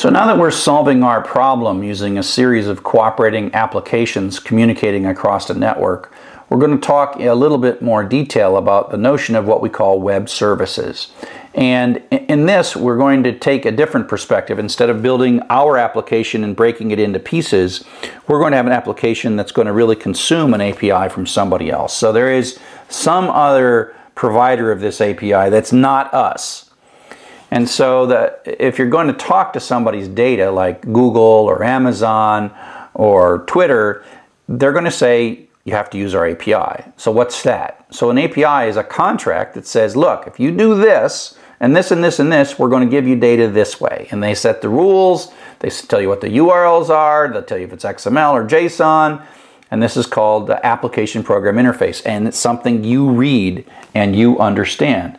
So 0.00 0.08
now 0.08 0.26
that 0.28 0.38
we're 0.38 0.50
solving 0.50 1.02
our 1.02 1.20
problem 1.20 1.82
using 1.82 2.16
a 2.16 2.22
series 2.22 2.66
of 2.66 2.82
cooperating 2.82 3.54
applications 3.54 4.40
communicating 4.40 5.04
across 5.04 5.50
a 5.50 5.54
network, 5.54 6.10
we're 6.48 6.58
going 6.58 6.70
to 6.70 6.78
talk 6.78 7.16
a 7.20 7.34
little 7.34 7.58
bit 7.58 7.82
more 7.82 8.02
detail 8.02 8.56
about 8.56 8.90
the 8.90 8.96
notion 8.96 9.36
of 9.36 9.44
what 9.44 9.60
we 9.60 9.68
call 9.68 10.00
web 10.00 10.30
services. 10.30 11.12
And 11.54 12.02
in 12.10 12.46
this, 12.46 12.74
we're 12.74 12.96
going 12.96 13.22
to 13.24 13.38
take 13.38 13.66
a 13.66 13.70
different 13.70 14.08
perspective. 14.08 14.58
Instead 14.58 14.88
of 14.88 15.02
building 15.02 15.42
our 15.50 15.76
application 15.76 16.44
and 16.44 16.56
breaking 16.56 16.92
it 16.92 16.98
into 16.98 17.18
pieces, 17.18 17.84
we're 18.26 18.38
going 18.38 18.52
to 18.52 18.56
have 18.56 18.66
an 18.66 18.72
application 18.72 19.36
that's 19.36 19.52
going 19.52 19.66
to 19.66 19.74
really 19.74 19.96
consume 19.96 20.54
an 20.54 20.62
API 20.62 21.10
from 21.10 21.26
somebody 21.26 21.68
else. 21.68 21.94
So 21.94 22.10
there 22.10 22.32
is 22.32 22.58
some 22.88 23.28
other 23.28 23.94
provider 24.14 24.72
of 24.72 24.80
this 24.80 25.02
API 25.02 25.50
that's 25.50 25.74
not 25.74 26.14
us. 26.14 26.69
And 27.50 27.68
so 27.68 28.06
that 28.06 28.42
if 28.44 28.78
you're 28.78 28.88
going 28.88 29.08
to 29.08 29.12
talk 29.12 29.52
to 29.54 29.60
somebody's 29.60 30.08
data 30.08 30.50
like 30.50 30.82
Google 30.82 31.22
or 31.22 31.64
Amazon 31.64 32.54
or 32.94 33.40
Twitter, 33.46 34.04
they're 34.48 34.72
going 34.72 34.84
to 34.84 34.90
say 34.90 35.48
you 35.64 35.72
have 35.72 35.90
to 35.90 35.98
use 35.98 36.14
our 36.14 36.28
API. 36.28 36.84
So 36.96 37.10
what's 37.10 37.42
that? 37.42 37.86
So 37.90 38.10
an 38.10 38.18
API 38.18 38.68
is 38.68 38.76
a 38.76 38.84
contract 38.84 39.54
that 39.54 39.66
says, 39.66 39.96
look, 39.96 40.26
if 40.26 40.40
you 40.40 40.50
do 40.56 40.74
this, 40.76 41.36
and 41.60 41.76
this 41.76 41.90
and 41.90 42.02
this 42.02 42.18
and 42.18 42.32
this, 42.32 42.58
we're 42.58 42.70
going 42.70 42.86
to 42.86 42.90
give 42.90 43.06
you 43.06 43.16
data 43.16 43.46
this 43.46 43.80
way. 43.80 44.08
And 44.10 44.22
they 44.22 44.34
set 44.34 44.62
the 44.62 44.70
rules, 44.70 45.30
they 45.58 45.68
tell 45.68 46.00
you 46.00 46.08
what 46.08 46.22
the 46.22 46.28
URLs 46.28 46.88
are, 46.88 47.28
they'll 47.28 47.42
tell 47.42 47.58
you 47.58 47.64
if 47.64 47.72
it's 47.74 47.84
XML 47.84 48.32
or 48.32 48.46
JSON, 48.46 49.22
and 49.70 49.82
this 49.82 49.96
is 49.96 50.06
called 50.06 50.46
the 50.46 50.64
application 50.64 51.22
program 51.22 51.56
interface. 51.56 52.02
And 52.06 52.26
it's 52.26 52.38
something 52.38 52.82
you 52.82 53.10
read 53.10 53.70
and 53.94 54.16
you 54.16 54.38
understand. 54.38 55.18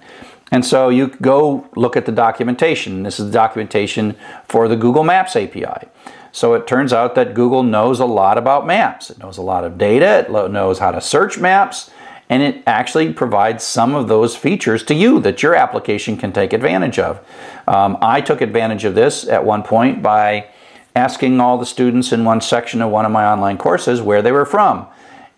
And 0.52 0.66
so 0.66 0.90
you 0.90 1.08
go 1.08 1.70
look 1.76 1.96
at 1.96 2.06
the 2.06 2.12
documentation. 2.12 3.04
This 3.04 3.20
is 3.20 3.28
the 3.28 3.32
documentation 3.32 4.18
for 4.48 4.68
the 4.68 4.76
Google 4.76 5.06
Maps 5.06 5.36
API. 5.36 5.88
So 6.34 6.54
it 6.54 6.68
turns 6.68 6.94
out 6.94 7.16
that 7.16 7.34
Google 7.34 7.64
knows 7.64 8.00
a 8.00 8.06
lot 8.06 8.38
about 8.38 8.68
maps. 8.68 9.10
It 9.10 9.18
knows 9.18 9.38
a 9.38 9.42
lot 9.42 9.64
of 9.64 9.78
data, 9.78 10.26
it 10.28 10.52
knows 10.52 10.80
how 10.80 10.92
to 10.92 11.02
search 11.02 11.38
maps, 11.38 11.90
and 12.30 12.42
it 12.42 12.64
actually 12.66 13.12
provides 13.12 13.64
some 13.64 13.94
of 13.94 14.08
those 14.08 14.36
features 14.36 14.84
to 14.84 14.94
you 14.94 15.20
that 15.22 15.44
your 15.44 15.56
application 15.56 16.16
can 16.16 16.32
take 16.32 16.54
advantage 16.54 17.00
of. 17.00 17.20
Um, 17.68 17.98
I 18.02 18.22
took 18.22 18.40
advantage 18.40 18.86
of 18.86 18.96
this 18.96 19.28
at 19.28 19.44
one 19.44 19.64
point 19.64 20.02
by 20.02 20.48
asking 20.96 21.40
all 21.40 21.58
the 21.58 21.66
students 21.66 22.12
in 22.14 22.24
one 22.24 22.40
section 22.40 22.82
of 22.82 22.90
one 22.90 23.06
of 23.06 23.12
my 23.12 23.26
online 23.26 23.58
courses 23.58 24.02
where 24.02 24.22
they 24.22 24.32
were 24.32 24.46
from. 24.46 24.88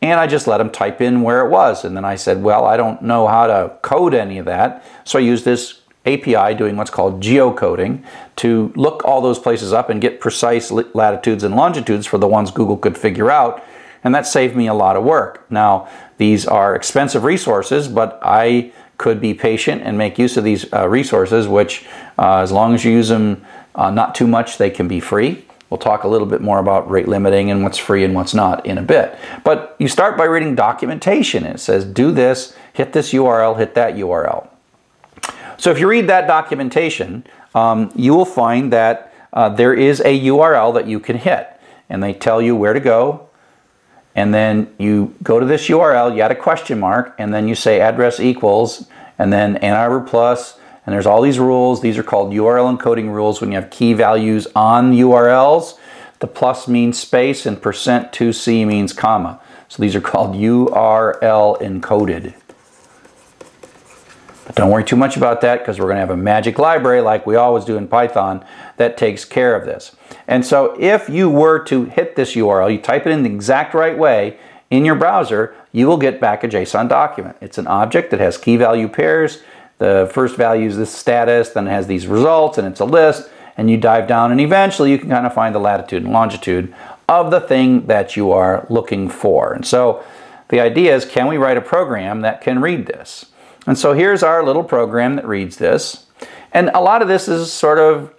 And 0.04 0.20
I 0.20 0.28
just 0.28 0.48
let 0.48 0.58
them 0.58 0.70
type 0.70 1.00
in 1.00 1.22
where 1.22 1.46
it 1.46 1.50
was. 1.50 1.86
And 1.86 1.96
then 1.96 2.04
I 2.04 2.16
said, 2.16 2.44
well, 2.44 2.66
I 2.66 2.76
don't 2.76 3.02
know 3.02 3.26
how 3.26 3.48
to 3.48 3.78
code 3.82 4.14
any 4.14 4.38
of 4.38 4.46
that. 4.46 4.84
So 5.06 5.18
I 5.18 5.22
used 5.22 5.46
this 5.46 5.80
API 6.06 6.54
doing 6.56 6.76
what's 6.76 6.92
called 6.92 7.24
geocoding 7.24 8.04
to 8.36 8.74
look 8.76 9.06
all 9.06 9.22
those 9.22 9.40
places 9.40 9.72
up 9.72 9.90
and 9.90 10.02
get 10.02 10.20
precise 10.20 10.72
latitudes 10.72 11.46
and 11.46 11.56
longitudes 11.56 12.06
for 12.06 12.18
the 12.18 12.28
ones 12.28 12.52
Google 12.52 12.76
could 12.76 12.98
figure 12.98 13.32
out 13.32 13.64
and 14.04 14.14
that 14.14 14.28
saved 14.28 14.56
me 14.56 14.68
a 14.68 14.74
lot 14.74 14.98
of 14.98 15.04
work. 15.04 15.50
Now, 15.50 15.88
these 16.18 16.46
are 16.46 16.76
expensive 16.76 17.24
resources, 17.24 17.88
but 17.88 18.20
I 18.22 18.74
could 18.98 19.22
be 19.22 19.34
patient 19.34 19.82
and 19.84 19.98
make 19.98 20.20
use 20.20 20.38
of 20.38 20.44
these 20.44 20.72
uh, 20.74 20.88
resources, 20.88 21.48
which, 21.48 21.86
uh, 22.20 22.40
as 22.40 22.52
long 22.52 22.74
as 22.74 22.84
you 22.84 22.92
use 22.92 23.10
them 23.10 23.46
uh, 23.76 23.90
not 23.90 24.14
too 24.14 24.28
much, 24.28 24.58
they 24.58 24.70
can 24.70 24.88
be 24.88 25.00
free. 25.00 25.46
We'll 25.74 25.80
talk 25.80 26.04
a 26.04 26.08
little 26.08 26.28
bit 26.28 26.40
more 26.40 26.60
about 26.60 26.88
rate 26.88 27.08
limiting 27.08 27.50
and 27.50 27.64
what's 27.64 27.80
free 27.80 28.04
and 28.04 28.14
what's 28.14 28.36
not 28.36 28.64
in 28.64 28.78
a 28.78 28.84
bit. 28.84 29.18
But 29.44 29.76
you 29.80 29.88
start 29.88 30.16
by 30.16 30.26
reading 30.26 30.54
documentation. 30.54 31.48
It 31.48 31.60
says, 31.60 31.84
do 31.84 32.12
this, 32.12 32.56
hit 32.74 32.94
this 32.94 33.12
URL, 33.12 33.58
hit 33.58 33.74
that 33.74 33.96
URL. 33.96 34.48
So 35.58 35.72
if 35.72 35.80
you 35.80 35.88
read 35.88 36.06
that 36.10 36.28
documentation, 36.28 37.26
um, 37.56 37.92
you 37.96 38.14
will 38.14 38.24
find 38.24 38.72
that 38.72 39.12
uh, 39.34 39.50
there 39.50 39.74
is 39.74 40.00
a 40.02 40.22
URL 40.28 40.76
that 40.76 40.86
you 40.86 41.00
can 41.00 41.18
hit. 41.18 41.50
And 41.90 42.04
they 42.04 42.14
tell 42.14 42.40
you 42.40 42.56
where 42.56 42.74
to 42.74 42.80
go, 42.80 43.28
and 44.14 44.32
then 44.32 44.72
you 44.78 45.16
go 45.24 45.40
to 45.40 45.46
this 45.48 45.70
URL, 45.70 46.16
you 46.16 46.22
add 46.22 46.30
a 46.30 46.36
question 46.36 46.80
mark, 46.80 47.16
and 47.18 47.34
then 47.34 47.48
you 47.48 47.56
say 47.56 47.82
address 47.82 48.20
equals, 48.20 48.86
and 49.18 49.34
then 49.34 49.58
Ann 49.58 49.76
Arbor 49.76 50.02
plus, 50.02 50.60
and 50.86 50.94
there's 50.94 51.06
all 51.06 51.22
these 51.22 51.40
rules. 51.40 51.82
These 51.82 51.98
are 51.98 52.04
called 52.04 52.34
URL 52.34 52.78
encoding 52.78 53.14
rules 53.14 53.40
when 53.40 53.52
you 53.52 53.56
have 53.60 53.70
key 53.70 53.94
values 53.94 54.48
on 54.56 54.94
URLs. 54.94 55.78
The 56.20 56.28
plus 56.28 56.68
means 56.68 57.00
space, 57.00 57.46
and 57.46 57.62
percent 57.62 58.12
2c 58.12 58.66
means 58.66 58.94
comma. 58.94 59.40
So 59.68 59.82
these 59.82 59.96
are 59.96 60.02
called 60.02 60.36
URL 60.36 61.62
encoded. 61.62 62.34
But 64.46 64.56
don't 64.56 64.70
worry 64.70 64.84
too 64.84 64.98
much 64.98 65.16
about 65.16 65.42
that 65.42 65.60
because 65.60 65.80
we're 65.80 65.86
going 65.86 65.96
to 65.96 66.02
have 66.02 66.10
a 66.10 66.18
magic 66.18 66.60
library 66.60 67.02
like 67.02 67.26
we 67.26 67.36
always 67.36 67.64
do 67.64 67.78
in 67.78 67.88
Python 67.88 68.46
that 68.78 68.98
takes 68.98 69.24
care 69.24 69.56
of 69.56 69.66
this. 69.66 69.96
And 70.28 70.46
so 70.46 70.76
if 70.80 71.10
you 71.10 71.30
were 71.30 71.64
to 71.66 71.86
hit 71.86 72.16
this 72.16 72.36
URL, 72.36 72.72
you 72.72 72.80
type 72.80 73.08
it 73.08 73.12
in 73.12 73.24
the 73.24 73.30
exact 73.30 73.74
right 73.74 73.98
way 73.98 74.38
in 74.70 74.86
your 74.86 74.96
browser, 74.96 75.56
you 75.72 75.88
will 75.88 75.98
get 75.98 76.20
back 76.20 76.44
a 76.44 76.48
JSON 76.48 76.90
document. 76.90 77.38
It's 77.42 77.58
an 77.58 77.68
object 77.68 78.12
that 78.12 78.20
has 78.20 78.38
key 78.38 78.58
value 78.58 78.88
pairs. 78.88 79.44
The 79.84 80.10
first 80.14 80.38
value 80.38 80.70
is 80.70 80.78
this 80.78 80.96
status, 80.96 81.50
then 81.50 81.68
it 81.68 81.72
has 81.72 81.88
these 81.88 82.08
results, 82.08 82.58
and 82.58 82.66
it's 82.66 82.80
a 82.80 82.86
list. 82.86 83.30
And 83.58 83.70
you 83.70 83.76
dive 83.76 84.08
down, 84.08 84.32
and 84.32 84.40
eventually 84.40 84.92
you 84.92 84.98
can 84.98 85.10
kind 85.10 85.26
of 85.26 85.34
find 85.34 85.54
the 85.54 85.60
latitude 85.60 86.04
and 86.04 86.14
longitude 86.14 86.74
of 87.10 87.32
the 87.32 87.42
thing 87.42 87.88
that 87.88 88.16
you 88.16 88.32
are 88.32 88.66
looking 88.70 89.10
for. 89.10 89.52
And 89.52 89.68
so 89.68 90.02
the 90.48 90.62
idea 90.62 90.96
is 90.96 91.04
can 91.04 91.28
we 91.28 91.36
write 91.36 91.58
a 91.58 91.62
program 91.62 92.22
that 92.22 92.40
can 92.40 92.62
read 92.62 92.86
this? 92.86 93.26
And 93.68 93.78
so 93.78 93.92
here's 93.92 94.24
our 94.24 94.42
little 94.42 94.64
program 94.64 95.18
that 95.18 95.28
reads 95.28 95.58
this. 95.58 96.06
And 96.54 96.72
a 96.74 96.80
lot 96.80 97.02
of 97.02 97.10
this 97.10 97.28
is 97.28 97.52
sort 97.52 97.78
of 97.78 98.14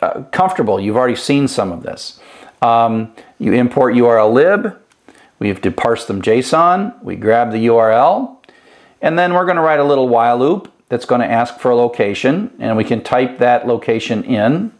uh, 0.00 0.22
comfortable. 0.30 0.78
You've 0.78 0.96
already 0.96 1.16
seen 1.16 1.48
some 1.48 1.72
of 1.72 1.82
this. 1.82 2.20
Um, 2.62 3.12
you 3.40 3.52
import 3.52 3.94
URL 3.94 4.32
lib. 4.32 4.78
We 5.40 5.48
have 5.48 5.60
to 5.62 5.72
parse 5.72 6.04
them 6.04 6.22
JSON. 6.22 7.02
We 7.02 7.16
grab 7.16 7.50
the 7.50 7.66
URL. 7.66 8.37
And 9.00 9.18
then 9.18 9.34
we're 9.34 9.44
going 9.44 9.56
to 9.56 9.62
write 9.62 9.80
a 9.80 9.84
little 9.84 10.08
while 10.08 10.38
loop 10.38 10.72
that's 10.88 11.04
going 11.04 11.20
to 11.20 11.26
ask 11.26 11.58
for 11.58 11.70
a 11.70 11.76
location. 11.76 12.50
And 12.58 12.76
we 12.76 12.84
can 12.84 13.02
type 13.02 13.38
that 13.38 13.66
location 13.66 14.24
in. 14.24 14.72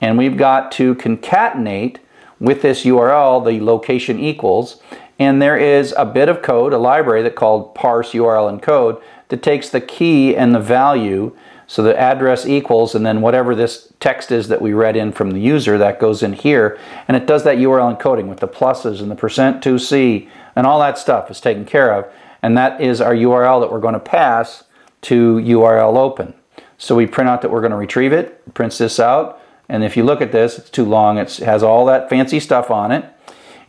And 0.00 0.18
we've 0.18 0.36
got 0.36 0.72
to 0.72 0.94
concatenate 0.96 1.98
with 2.40 2.62
this 2.62 2.84
URL 2.84 3.44
the 3.44 3.64
location 3.64 4.18
equals. 4.18 4.80
And 5.18 5.40
there 5.40 5.56
is 5.56 5.94
a 5.96 6.04
bit 6.04 6.28
of 6.28 6.42
code, 6.42 6.72
a 6.72 6.78
library 6.78 7.22
that 7.22 7.36
called 7.36 7.74
parse 7.74 8.12
URL 8.12 8.60
encode 8.60 9.02
that 9.28 9.42
takes 9.42 9.68
the 9.68 9.80
key 9.80 10.34
and 10.34 10.54
the 10.54 10.60
value 10.60 11.36
so 11.72 11.82
the 11.82 11.98
address 11.98 12.44
equals, 12.44 12.94
and 12.94 13.06
then 13.06 13.22
whatever 13.22 13.54
this 13.54 13.94
text 13.98 14.30
is 14.30 14.48
that 14.48 14.60
we 14.60 14.74
read 14.74 14.94
in 14.94 15.10
from 15.10 15.30
the 15.30 15.40
user, 15.40 15.78
that 15.78 15.98
goes 15.98 16.22
in 16.22 16.34
here. 16.34 16.78
And 17.08 17.16
it 17.16 17.26
does 17.26 17.44
that 17.44 17.56
URL 17.56 17.98
encoding 17.98 18.26
with 18.26 18.40
the 18.40 18.46
pluses 18.46 19.00
and 19.00 19.10
the 19.10 19.14
percent 19.14 19.64
2C 19.64 20.28
and 20.54 20.66
all 20.66 20.78
that 20.80 20.98
stuff 20.98 21.30
is 21.30 21.40
taken 21.40 21.64
care 21.64 21.94
of. 21.94 22.12
And 22.42 22.56
that 22.56 22.80
is 22.80 23.00
our 23.00 23.14
URL 23.14 23.60
that 23.60 23.70
we're 23.70 23.80
going 23.80 23.94
to 23.94 24.00
pass 24.00 24.64
to 25.02 25.36
URL 25.36 25.96
open. 25.96 26.34
So 26.78 26.96
we 26.96 27.06
print 27.06 27.30
out 27.30 27.42
that 27.42 27.50
we're 27.50 27.60
going 27.60 27.70
to 27.70 27.76
retrieve 27.76 28.12
it, 28.12 28.54
prints 28.54 28.78
this 28.78 28.98
out. 28.98 29.40
And 29.68 29.84
if 29.84 29.96
you 29.96 30.02
look 30.02 30.20
at 30.20 30.32
this, 30.32 30.58
it's 30.58 30.70
too 30.70 30.84
long. 30.84 31.18
It 31.18 31.36
has 31.36 31.62
all 31.62 31.86
that 31.86 32.10
fancy 32.10 32.40
stuff 32.40 32.70
on 32.70 32.90
it. 32.90 33.04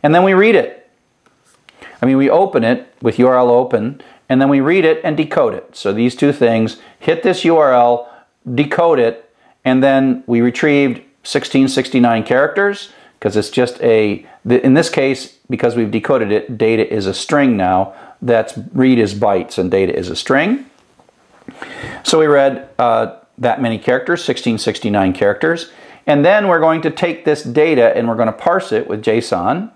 And 0.02 0.14
then 0.14 0.24
we 0.24 0.34
read 0.34 0.54
it. 0.54 0.90
I 2.02 2.06
mean, 2.06 2.16
we 2.16 2.28
open 2.28 2.64
it 2.64 2.92
with 3.00 3.16
URL 3.16 3.48
open, 3.48 4.02
and 4.28 4.40
then 4.40 4.48
we 4.48 4.60
read 4.60 4.84
it 4.84 5.00
and 5.04 5.16
decode 5.16 5.54
it. 5.54 5.76
So 5.76 5.92
these 5.92 6.14
two 6.14 6.32
things 6.32 6.78
hit 6.98 7.22
this 7.22 7.44
URL, 7.44 8.08
decode 8.52 8.98
it, 8.98 9.34
and 9.64 9.82
then 9.82 10.24
we 10.26 10.40
retrieved 10.40 10.98
1669 11.22 12.24
characters 12.24 12.92
because 13.24 13.38
it's 13.38 13.48
just 13.48 13.80
a, 13.80 14.26
in 14.44 14.74
this 14.74 14.90
case, 14.90 15.38
because 15.48 15.76
we've 15.76 15.90
decoded 15.90 16.30
it, 16.30 16.58
data 16.58 16.86
is 16.92 17.06
a 17.06 17.14
string 17.14 17.56
now. 17.56 17.94
That's 18.20 18.52
read 18.74 18.98
is 18.98 19.14
bytes 19.14 19.56
and 19.56 19.70
data 19.70 19.98
is 19.98 20.10
a 20.10 20.16
string. 20.16 20.68
So 22.02 22.18
we 22.18 22.26
read 22.26 22.68
uh, 22.78 23.16
that 23.38 23.62
many 23.62 23.78
characters, 23.78 24.20
1669 24.20 25.14
characters. 25.14 25.72
And 26.06 26.22
then 26.22 26.48
we're 26.48 26.60
going 26.60 26.82
to 26.82 26.90
take 26.90 27.24
this 27.24 27.42
data 27.42 27.96
and 27.96 28.06
we're 28.08 28.16
going 28.16 28.26
to 28.26 28.32
parse 28.32 28.72
it 28.72 28.88
with 28.88 29.02
JSON. 29.02 29.72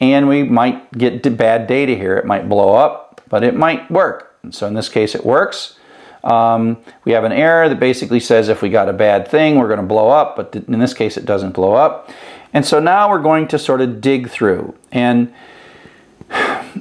And 0.00 0.26
we 0.26 0.42
might 0.42 0.90
get 0.96 1.36
bad 1.36 1.66
data 1.66 1.94
here. 1.94 2.16
It 2.16 2.24
might 2.24 2.48
blow 2.48 2.74
up 2.74 3.08
but 3.28 3.44
it 3.44 3.54
might 3.54 3.90
work. 3.90 4.36
And 4.42 4.54
so 4.54 4.66
in 4.66 4.74
this 4.74 4.88
case, 4.88 5.14
it 5.14 5.24
works. 5.24 5.78
Um, 6.24 6.78
we 7.04 7.12
have 7.12 7.24
an 7.24 7.32
error 7.32 7.68
that 7.68 7.78
basically 7.78 8.20
says 8.20 8.48
if 8.48 8.62
we 8.62 8.70
got 8.70 8.88
a 8.88 8.92
bad 8.92 9.28
thing, 9.28 9.56
we're 9.56 9.68
going 9.68 9.80
to 9.80 9.86
blow 9.86 10.08
up, 10.08 10.36
but 10.36 10.54
in 10.56 10.78
this 10.78 10.94
case, 10.94 11.16
it 11.16 11.24
doesn't 11.24 11.52
blow 11.52 11.74
up. 11.74 12.10
And 12.52 12.64
so 12.64 12.80
now 12.80 13.10
we're 13.10 13.22
going 13.22 13.48
to 13.48 13.58
sort 13.58 13.80
of 13.80 14.00
dig 14.00 14.30
through. 14.30 14.74
And 14.90 15.32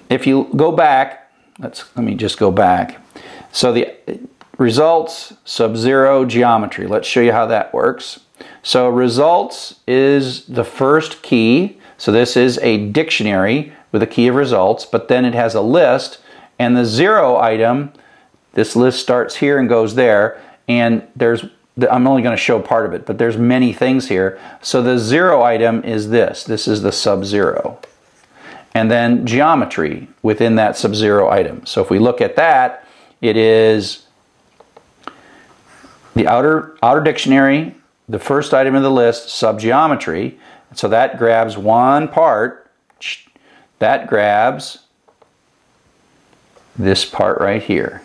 if 0.09 0.25
you 0.25 0.49
go 0.55 0.71
back, 0.71 1.31
let's 1.59 1.85
let 1.95 2.05
me 2.05 2.15
just 2.15 2.37
go 2.37 2.51
back. 2.51 3.01
So 3.51 3.73
the 3.73 3.93
results 4.57 5.33
sub-zero 5.45 6.25
geometry. 6.25 6.87
Let's 6.87 7.07
show 7.07 7.21
you 7.21 7.31
how 7.31 7.45
that 7.47 7.73
works. 7.73 8.19
So 8.63 8.89
results 8.89 9.75
is 9.87 10.45
the 10.45 10.63
first 10.63 11.21
key. 11.21 11.79
So 11.97 12.11
this 12.11 12.37
is 12.37 12.57
a 12.59 12.87
dictionary 12.89 13.73
with 13.91 14.03
a 14.03 14.07
key 14.07 14.27
of 14.27 14.35
results, 14.35 14.85
but 14.85 15.07
then 15.07 15.25
it 15.25 15.33
has 15.33 15.55
a 15.55 15.61
list 15.61 16.19
and 16.59 16.75
the 16.75 16.85
zero 16.85 17.37
item, 17.37 17.93
this 18.53 18.75
list 18.75 18.99
starts 18.99 19.35
here 19.35 19.59
and 19.59 19.69
goes 19.69 19.95
there. 19.95 20.41
And 20.67 21.07
there's 21.15 21.45
I'm 21.89 22.07
only 22.07 22.21
going 22.23 22.35
to 22.35 22.41
show 22.41 22.59
part 22.59 22.85
of 22.85 22.93
it, 22.93 23.05
but 23.05 23.17
there's 23.17 23.37
many 23.37 23.71
things 23.71 24.09
here. 24.09 24.39
So 24.61 24.81
the 24.81 24.97
zero 24.97 25.43
item 25.43 25.83
is 25.83 26.09
this. 26.09 26.43
This 26.43 26.67
is 26.67 26.81
the 26.81 26.91
sub-zero. 26.91 27.79
And 28.73 28.89
then 28.89 29.25
geometry 29.25 30.07
within 30.21 30.55
that 30.55 30.77
sub-zero 30.77 31.29
item. 31.29 31.65
So 31.65 31.81
if 31.81 31.89
we 31.89 31.99
look 31.99 32.21
at 32.21 32.35
that, 32.35 32.87
it 33.21 33.37
is 33.37 34.07
the 36.15 36.27
outer, 36.27 36.77
outer 36.81 37.01
dictionary, 37.01 37.75
the 38.09 38.19
first 38.19 38.53
item 38.53 38.75
in 38.75 38.83
the 38.83 38.91
list, 38.91 39.29
sub-geometry. 39.29 40.39
So 40.73 40.87
that 40.87 41.17
grabs 41.17 41.57
one 41.57 42.07
part. 42.07 42.71
That 43.79 44.07
grabs 44.07 44.79
this 46.75 47.05
part 47.05 47.39
right 47.39 47.61
here. 47.61 48.01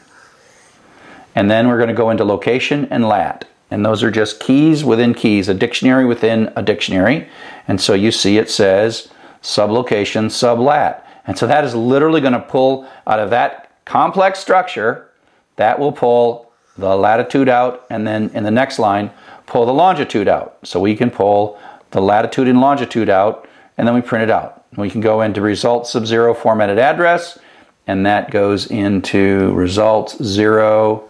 And 1.34 1.50
then 1.50 1.68
we're 1.68 1.78
going 1.78 1.88
to 1.88 1.94
go 1.94 2.10
into 2.10 2.25
location 2.25 2.86
and 2.90 3.08
lat. 3.08 3.46
And 3.72 3.86
those 3.86 4.02
are 4.02 4.10
just 4.10 4.38
keys 4.38 4.84
within 4.84 5.14
keys, 5.14 5.48
a 5.48 5.54
dictionary 5.54 6.04
within 6.04 6.52
a 6.54 6.62
dictionary. 6.62 7.26
And 7.66 7.80
so 7.80 7.94
you 7.94 8.12
see 8.12 8.36
it 8.36 8.50
says 8.50 9.08
sublocation, 9.42 10.26
sublat. 10.26 11.02
And 11.26 11.38
so 11.38 11.46
that 11.46 11.64
is 11.64 11.74
literally 11.74 12.20
going 12.20 12.34
to 12.34 12.40
pull 12.40 12.86
out 13.06 13.19
of 13.19 13.30
that 13.30 13.70
complex 13.86 14.40
structure, 14.40 15.10
that 15.56 15.78
will 15.78 15.92
pull 15.92 16.52
the 16.76 16.94
latitude 16.96 17.48
out, 17.48 17.86
and 17.88 18.06
then 18.06 18.30
in 18.34 18.44
the 18.44 18.50
next 18.50 18.78
line, 18.78 19.10
pull 19.46 19.64
the 19.64 19.72
longitude 19.72 20.28
out. 20.28 20.58
So 20.64 20.78
we 20.78 20.94
can 20.94 21.10
pull 21.10 21.58
the 21.92 22.02
latitude 22.02 22.48
and 22.48 22.60
longitude 22.60 23.08
out, 23.08 23.48
and 23.78 23.88
then 23.88 23.94
we 23.94 24.02
print 24.02 24.22
it 24.22 24.30
out. 24.30 24.66
We 24.76 24.90
can 24.90 25.00
go 25.00 25.22
into 25.22 25.40
results 25.40 25.92
sub-zero 25.92 26.34
formatted 26.34 26.78
address, 26.78 27.38
and 27.86 28.04
that 28.04 28.30
goes 28.30 28.70
into 28.70 29.52
results 29.54 30.22
zero 30.22 31.08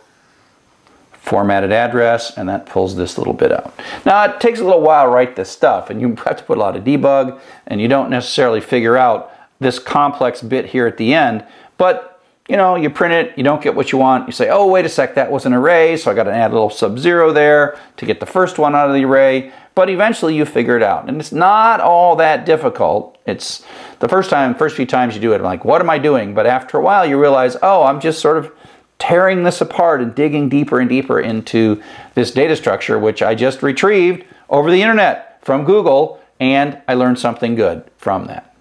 formatted 1.32 1.72
address, 1.72 2.36
and 2.36 2.46
that 2.46 2.66
pulls 2.66 2.94
this 2.94 3.16
little 3.16 3.32
bit 3.32 3.50
out. 3.50 3.72
Now, 4.04 4.22
it 4.24 4.38
takes 4.38 4.60
a 4.60 4.64
little 4.64 4.82
while 4.82 5.06
to 5.06 5.10
write 5.10 5.34
this 5.34 5.48
stuff, 5.48 5.88
and 5.88 5.98
you 5.98 6.08
have 6.26 6.36
to 6.36 6.44
put 6.44 6.58
a 6.58 6.60
lot 6.60 6.76
of 6.76 6.84
debug, 6.84 7.40
and 7.66 7.80
you 7.80 7.88
don't 7.88 8.10
necessarily 8.10 8.60
figure 8.60 8.98
out 8.98 9.32
this 9.58 9.78
complex 9.78 10.42
bit 10.42 10.66
here 10.66 10.86
at 10.86 10.98
the 10.98 11.14
end, 11.14 11.42
but 11.78 12.22
you 12.48 12.58
know, 12.58 12.76
you 12.76 12.90
print 12.90 13.14
it, 13.14 13.38
you 13.38 13.44
don't 13.44 13.62
get 13.62 13.74
what 13.74 13.92
you 13.92 13.98
want. 13.98 14.26
You 14.26 14.32
say, 14.32 14.50
oh, 14.50 14.66
wait 14.66 14.84
a 14.84 14.88
sec, 14.90 15.14
that 15.14 15.30
was 15.30 15.46
an 15.46 15.54
array, 15.54 15.96
so 15.96 16.10
I 16.10 16.14
got 16.14 16.24
to 16.24 16.34
add 16.34 16.50
a 16.50 16.54
little 16.54 16.68
sub-zero 16.68 17.32
there 17.32 17.78
to 17.96 18.04
get 18.04 18.20
the 18.20 18.26
first 18.26 18.58
one 18.58 18.74
out 18.74 18.90
of 18.90 18.94
the 18.94 19.06
array. 19.06 19.52
But 19.74 19.88
eventually 19.88 20.36
you 20.36 20.44
figure 20.44 20.76
it 20.76 20.82
out. 20.82 21.08
And 21.08 21.18
it's 21.18 21.32
not 21.32 21.80
all 21.80 22.14
that 22.16 22.44
difficult. 22.44 23.16
It's 23.24 23.64
the 24.00 24.08
first 24.08 24.28
time, 24.28 24.54
first 24.54 24.76
few 24.76 24.84
times 24.84 25.14
you 25.14 25.20
do 25.22 25.32
it, 25.32 25.36
I'm 25.36 25.44
like, 25.44 25.64
what 25.64 25.80
am 25.80 25.88
I 25.88 25.96
doing? 25.98 26.34
But 26.34 26.46
after 26.46 26.76
a 26.76 26.82
while 26.82 27.06
you 27.06 27.18
realize, 27.18 27.56
oh, 27.62 27.84
I'm 27.84 28.00
just 28.00 28.20
sort 28.20 28.36
of 28.36 28.52
tearing 29.02 29.42
this 29.42 29.60
apart 29.60 30.00
and 30.00 30.14
digging 30.14 30.48
deeper 30.48 30.78
and 30.78 30.88
deeper 30.88 31.18
into 31.18 31.82
this 32.14 32.30
data 32.30 32.54
structure, 32.54 33.00
which 33.00 33.20
I 33.20 33.34
just 33.34 33.60
retrieved 33.60 34.24
over 34.48 34.70
the 34.70 34.80
internet 34.80 35.44
from 35.44 35.64
Google, 35.64 36.20
and 36.38 36.80
I 36.86 36.94
learned 36.94 37.18
something 37.18 37.56
good 37.56 37.82
from 37.98 38.26
that. 38.26 38.54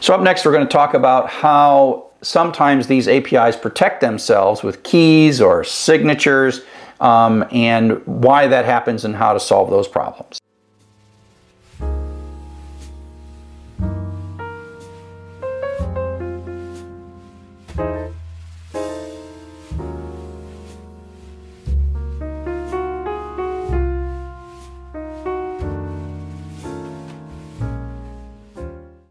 So 0.00 0.14
up 0.14 0.22
next, 0.22 0.46
we're 0.46 0.52
going 0.52 0.66
to 0.66 0.72
talk 0.72 0.94
about 0.94 1.28
how 1.28 2.06
sometimes 2.22 2.86
these 2.86 3.08
APIs 3.08 3.56
protect 3.56 4.00
themselves 4.00 4.62
with 4.62 4.82
keys 4.84 5.38
or 5.38 5.64
signatures 5.64 6.62
um, 6.98 7.44
and 7.52 8.00
why 8.06 8.46
that 8.46 8.64
happens 8.64 9.04
and 9.04 9.14
how 9.14 9.34
to 9.34 9.40
solve 9.40 9.68
those 9.68 9.86
problems. 9.86 10.41